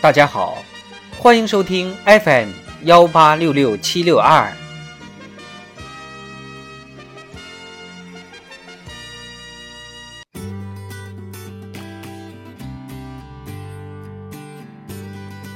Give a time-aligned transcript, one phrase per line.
[0.00, 0.58] 大家好，
[1.18, 2.50] 欢迎收听 FM
[2.84, 4.48] 幺八六六七六二。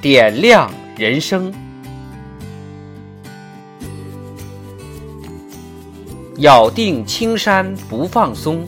[0.00, 1.52] 点亮人生，
[6.38, 8.66] 咬定青山不放松。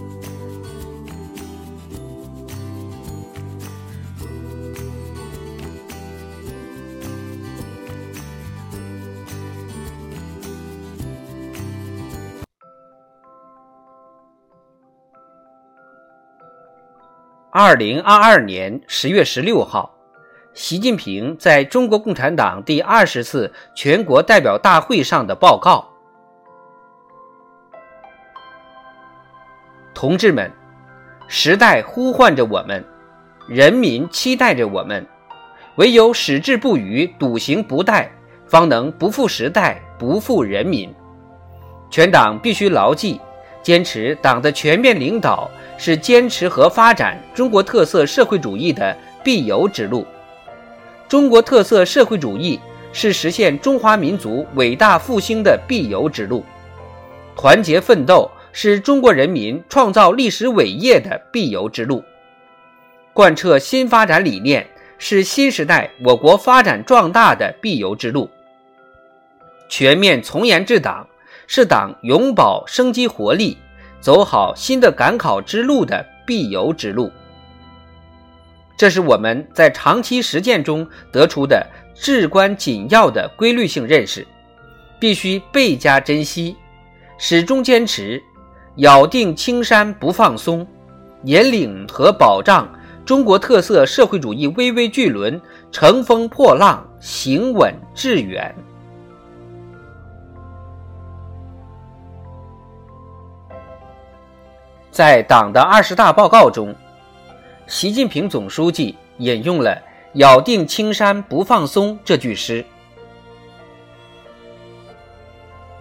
[17.55, 19.95] 二零二二年十月十六号，
[20.55, 25.87] 习近平在中国共产党第二十次全国代表大会上的报告。
[29.93, 30.51] 同志们，
[31.29, 32.83] 时代呼唤着我们，
[33.47, 35.07] 人民期待着我们，
[35.77, 38.09] 唯有矢志不渝、笃行不怠，
[38.47, 40.91] 方能不负时代、不负人民。
[41.91, 43.21] 全党必须牢记，
[43.61, 45.51] 坚持党的全面领导。
[45.77, 50.07] 是坚持和发展中国特色社会主义的必由之路。
[51.09, 52.59] 中国特色社会主义
[52.93, 56.45] 是实现中华民族伟大复兴的必由之路。
[57.37, 62.03] 团结奋斗是中国人民创造历史伟业的必由之路。
[63.13, 64.67] 贯彻新发展理念
[64.99, 68.31] 是新时代我国发展壮大的必由之路。
[69.69, 71.07] 全面从严治党
[71.47, 73.57] 是党永葆生机活力。
[74.03, 77.09] 走好新的赶考之路的必由之路，
[78.77, 84.27] 这是我们在长期实践中得出的至关紧要的规律性认识，
[84.99, 86.57] 必须倍加珍惜，
[87.17, 88.21] 始终坚持，
[88.79, 90.67] 咬定青山不放松，
[91.23, 92.69] 引领和保障
[93.05, 98.53] 中国特色社会主义巍巍巨轮乘风破浪，行稳致远。
[104.93, 106.75] 在党的二十大报告中，
[107.67, 109.83] 习近平总书记引用了
[110.21, 112.63] “咬定青山不放松”这句诗。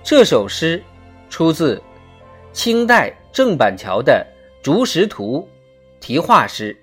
[0.02, 0.82] 这首诗
[1.30, 1.84] 出自
[2.54, 4.26] 清代郑板桥的
[4.64, 5.46] 《竹石图》
[6.00, 6.74] 题画诗，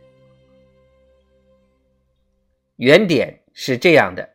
[2.77, 4.29] 原点是这样的：“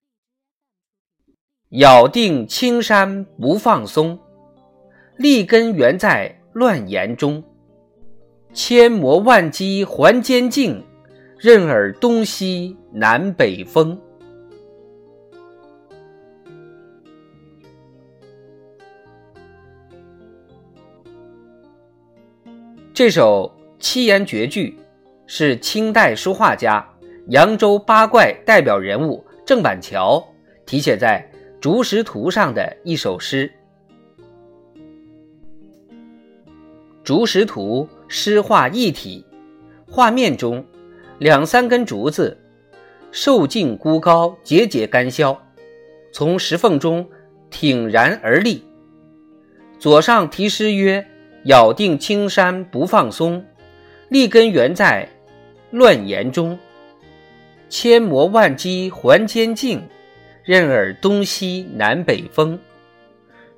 [1.78, 4.20] 咬定青山不放松，
[5.16, 7.44] 立根原在乱岩中。”
[8.54, 10.84] 千磨万击还坚劲，
[11.40, 14.00] 任尔东西南北风。
[22.94, 24.78] 这首七言绝句
[25.26, 26.88] 是清代书画家、
[27.30, 30.24] 扬州八怪代表人物郑板桥
[30.64, 31.28] 题写在
[31.60, 33.52] 竹石图上的一首诗。
[37.04, 37.90] 竹石图。
[38.08, 39.26] 诗画一体，
[39.90, 40.66] 画面中
[41.20, 42.38] 两三根竹子
[43.12, 45.40] 瘦劲孤高，节节干削，
[46.12, 47.08] 从石缝中
[47.50, 48.64] 挺然而立。
[49.80, 51.06] 左上题诗曰
[51.46, 53.44] ：“咬定青山不放松，
[54.10, 55.08] 立根原在
[55.72, 56.58] 乱岩中。
[57.70, 59.82] 千磨万击还坚劲，
[60.44, 62.60] 任尔东西南北风。”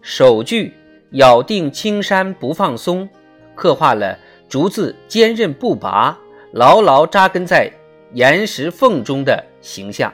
[0.01, 0.73] 首句
[1.11, 3.07] “咬定青山不放松”，
[3.55, 4.17] 刻画了。
[4.47, 6.17] 竹子坚韧不拔，
[6.53, 7.71] 牢牢扎根在
[8.13, 10.13] 岩石缝中的形象。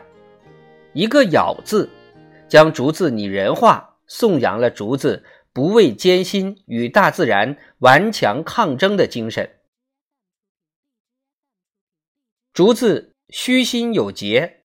[0.94, 1.90] 一个“咬”字，
[2.48, 9.60] 将竹子拟人化，颂扬了竹子不畏艰辛与大自然顽强抗争的精神。
[12.54, 14.64] 竹子虚心有节，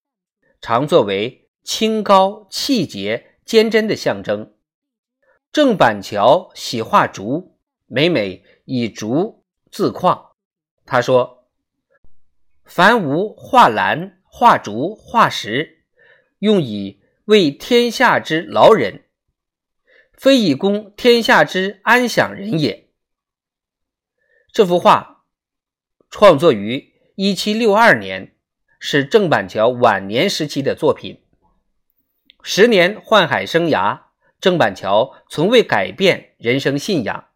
[0.60, 4.54] 常作为清高气节、坚贞的象征。
[5.53, 9.44] 郑板桥喜画竹，每每以竹。
[9.71, 10.32] 自况，
[10.84, 11.49] 他说
[12.65, 15.84] ：“凡无画兰、画竹、画石，
[16.39, 19.04] 用以为天下之劳人，
[20.13, 22.89] 非以供天下之安享人也。”
[24.53, 25.24] 这幅画
[26.09, 28.34] 创作于一七六二年，
[28.78, 31.22] 是郑板桥晚年时期的作品。
[32.42, 34.04] 十年宦海生涯，
[34.41, 37.28] 郑板桥从未改变人生信仰。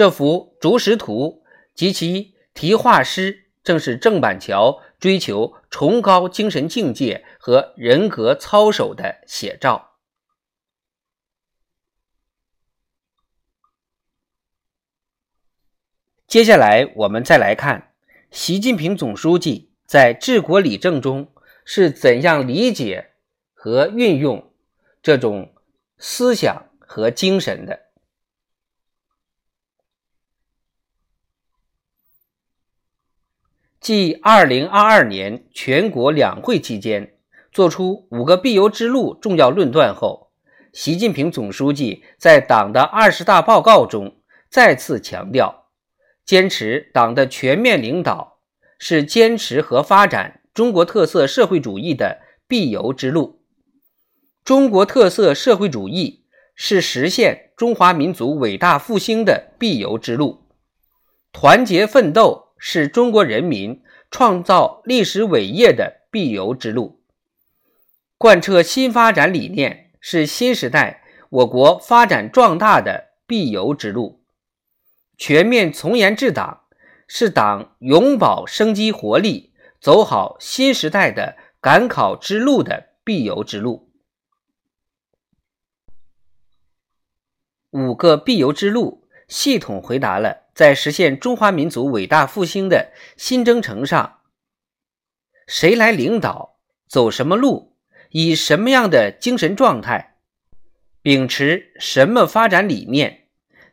[0.00, 1.42] 这幅竹石图
[1.74, 9.98] 及其题画诗，正是郑板桥追求崇高精神境界和人格操守的写照。
[16.26, 17.92] 接下来，我们再来看
[18.30, 21.30] 习近平总书记在治国理政中
[21.66, 23.10] 是怎样理解
[23.52, 24.54] 和运用
[25.02, 25.54] 这种
[25.98, 27.89] 思想和精神的。
[33.92, 37.14] 继二零二二年全国两会期间
[37.50, 40.30] 作出五个必由之路重要论断后，
[40.72, 44.14] 习近平总书记在党的二十大报告中
[44.48, 45.64] 再次强调，
[46.24, 48.38] 坚持党的全面领导
[48.78, 53.40] 是坚持和发展中国特色社会主义的必由之路。
[54.44, 60.44] 中国特色社会主义是实现中华民族伟大复兴的必由之路，
[61.32, 62.49] 团结奋斗。
[62.62, 67.02] 是中国人民创造历史伟业的必由之路，
[68.18, 74.22] 贯彻新发展理念是新时代我国发展壮大的必由之路，
[75.16, 76.66] 全面从严治党
[77.08, 83.90] 是党永葆生机活力、走好新时代的赶考之路的必由之路。
[87.70, 90.50] 五个必由之路系统回答了。
[90.52, 94.18] 在实现中华民族伟大复兴的新征程上，
[95.46, 96.58] 谁来领导？
[96.86, 97.76] 走什么路？
[98.10, 100.16] 以什么样的精神状态？
[101.00, 103.28] 秉持什么发展理念？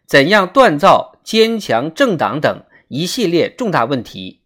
[0.06, 4.44] 怎样锻造坚强政党等一系列重大问题，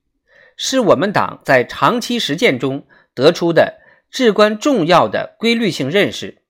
[0.57, 6.41] 是我们党在长期实践中得出的至关重要的规律性认识，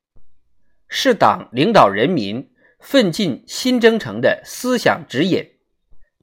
[0.88, 2.50] 是党领导人民
[2.82, 5.52] 奋进新征程的思想指引。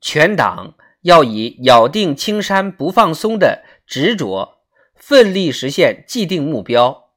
[0.00, 4.58] 全党要以咬定青山不放松的执着，
[4.94, 7.10] 奋力实现既定目标；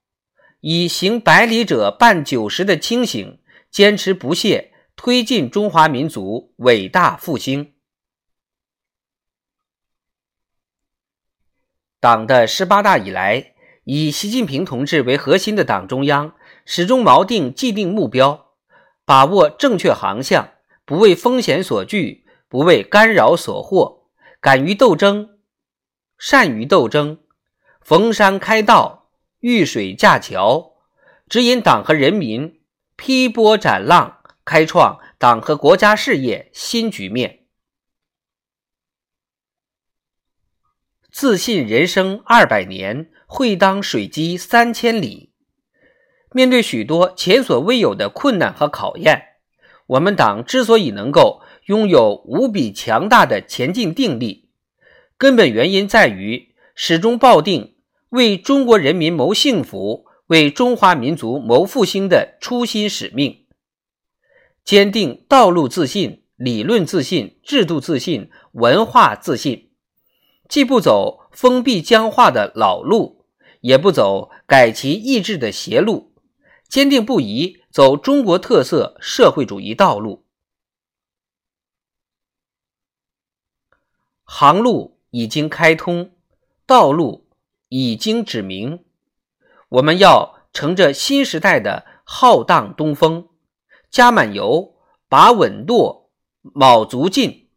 [0.62, 3.40] 以行百里者半九十的清醒，
[3.70, 7.74] 坚持不懈推进中华民族伟大复兴。
[12.00, 13.54] 党的十八大以来，
[13.84, 16.34] 以习近平同志为核心的党中央
[16.66, 18.51] 始终锚定既定目标，
[19.06, 20.52] 把握正确航向，
[20.86, 22.22] 不为风险所惧。
[22.52, 24.10] 不为干扰所惑，
[24.42, 25.40] 敢于斗争，
[26.18, 27.24] 善于斗争，
[27.80, 29.10] 逢山开道，
[29.40, 30.74] 遇水架桥，
[31.30, 32.62] 指引党和人民
[32.98, 37.46] 劈波斩浪，开创党和国家事业新局面。
[41.10, 45.31] 自信人生二百年，会当水击三千里。
[46.34, 49.22] 面对许多前所未有的困难和考验，
[49.88, 51.42] 我们党之所以能够。
[51.66, 54.50] 拥有无比强大的前进定力，
[55.16, 57.76] 根本原因在于始终抱定
[58.10, 63.46] 为中国人民谋幸福、为中华民族谋复兴的初心使命，
[64.66, 69.70] 坚定道路自信、理论自信、制度自信、文化自信，
[70.50, 73.24] 既不走封闭僵化的老路，
[73.62, 76.11] 也不走改其意志的邪路，
[76.72, 80.24] 坚定不移走中国特色社会主义道路。
[84.24, 86.16] 航路已经开通，
[86.66, 87.28] 道路
[87.68, 88.86] 已经指明。
[89.68, 93.28] 我们要乘着新时代的浩荡东风，
[93.90, 94.76] 加满油，
[95.10, 96.10] 把稳舵，
[96.42, 97.50] 卯足劲，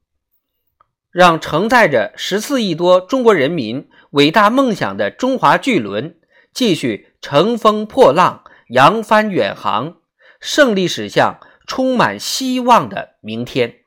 [1.13, 6.19] 让承载着十四亿多中国人民伟大梦想的中华巨轮
[6.53, 9.97] 继续乘风破浪，扬帆远航，
[10.41, 13.84] 胜利驶向充满希望的明天。